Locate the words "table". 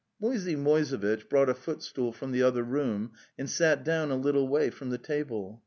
4.97-5.59